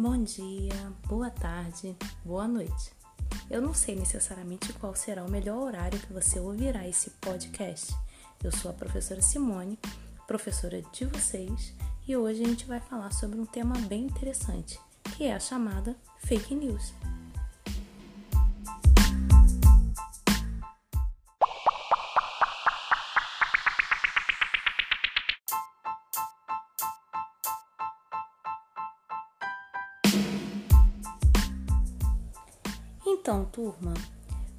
[0.00, 2.92] Bom dia, boa tarde, boa noite.
[3.50, 7.92] Eu não sei necessariamente qual será o melhor horário que você ouvirá esse podcast.
[8.44, 9.76] Eu sou a professora Simone,
[10.24, 11.74] professora de vocês,
[12.06, 14.78] e hoje a gente vai falar sobre um tema bem interessante,
[15.16, 16.94] que é a chamada fake news.
[33.28, 33.92] Então, turma,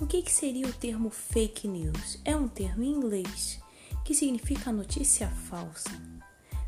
[0.00, 2.18] o que, que seria o termo fake news?
[2.24, 3.60] É um termo em inglês
[4.04, 5.88] que significa notícia falsa.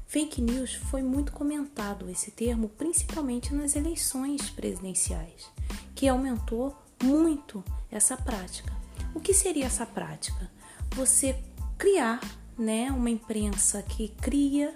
[0.06, 5.51] Fake news foi muito comentado esse termo, principalmente nas eleições presidenciais,
[5.92, 6.73] que aumentou
[7.03, 8.73] muito essa prática.
[9.12, 10.48] O que seria essa prática?
[10.95, 11.37] Você
[11.77, 12.20] criar
[12.56, 14.73] né, uma imprensa que cria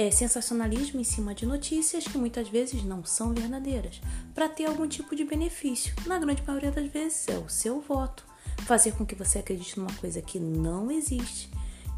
[0.00, 4.00] é, sensacionalismo em cima de notícias que muitas vezes não são verdadeiras,
[4.34, 5.94] para ter algum tipo de benefício.
[6.06, 8.24] Na grande maioria das vezes é o seu voto,
[8.60, 11.50] fazer com que você acredite numa coisa que não existe.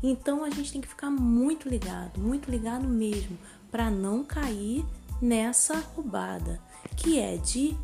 [0.03, 3.39] Então a gente tem que ficar muito ligado, muito ligado mesmo,
[3.71, 4.85] para não cair
[5.21, 6.61] nessa roubada,
[6.97, 7.77] que é de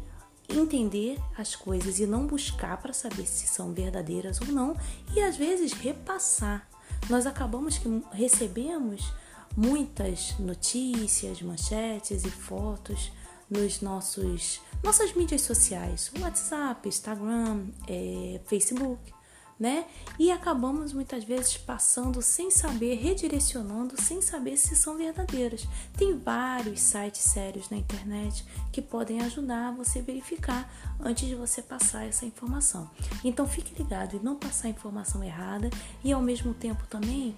[0.49, 4.77] entender as coisas e não buscar para saber se são verdadeiras ou não,
[5.15, 6.69] e às vezes repassar.
[7.09, 9.13] Nós acabamos que recebemos
[9.59, 13.11] muitas notícias, manchetes e fotos
[13.51, 19.13] nos nossos nossas mídias sociais, WhatsApp, Instagram, é, Facebook,
[19.59, 19.85] né?
[20.17, 25.67] E acabamos muitas vezes passando sem saber, redirecionando sem saber se são verdadeiras.
[25.97, 31.61] Tem vários sites sérios na internet que podem ajudar você a verificar antes de você
[31.61, 32.89] passar essa informação.
[33.25, 35.69] Então fique ligado e não passar informação errada
[36.05, 37.35] e ao mesmo tempo também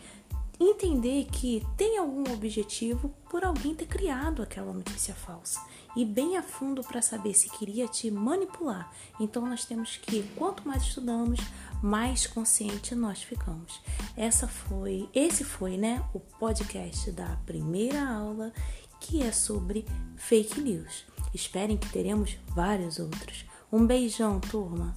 [0.61, 5.59] entender que tem algum objetivo por alguém ter criado aquela notícia falsa
[5.97, 8.93] e bem a fundo para saber se queria te manipular.
[9.19, 11.41] Então nós temos que, quanto mais estudamos,
[11.83, 13.81] mais consciente nós ficamos.
[14.17, 18.53] Essa foi, esse foi, né, o podcast da primeira aula
[19.01, 19.87] que é sobre
[20.17, 21.07] fake news.
[21.33, 23.47] Esperem que teremos vários outros.
[23.73, 24.95] Um beijão, turma.